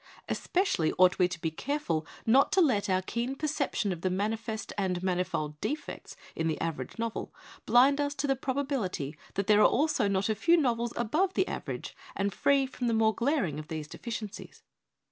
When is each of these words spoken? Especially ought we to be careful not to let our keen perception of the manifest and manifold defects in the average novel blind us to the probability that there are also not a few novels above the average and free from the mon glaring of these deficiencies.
Especially 0.27 0.91
ought 0.93 1.19
we 1.19 1.27
to 1.27 1.39
be 1.39 1.51
careful 1.51 2.07
not 2.25 2.51
to 2.53 2.59
let 2.59 2.89
our 2.89 3.03
keen 3.03 3.35
perception 3.35 3.91
of 3.91 4.01
the 4.01 4.09
manifest 4.09 4.73
and 4.75 5.03
manifold 5.03 5.61
defects 5.61 6.15
in 6.35 6.47
the 6.47 6.59
average 6.59 6.97
novel 6.97 7.31
blind 7.67 8.01
us 8.01 8.15
to 8.15 8.25
the 8.25 8.35
probability 8.35 9.15
that 9.35 9.45
there 9.45 9.61
are 9.61 9.65
also 9.67 10.07
not 10.07 10.27
a 10.27 10.33
few 10.33 10.57
novels 10.57 10.91
above 10.95 11.35
the 11.35 11.47
average 11.47 11.95
and 12.15 12.33
free 12.33 12.65
from 12.65 12.87
the 12.87 12.95
mon 12.95 13.13
glaring 13.13 13.59
of 13.59 13.67
these 13.67 13.87
deficiencies. 13.87 14.63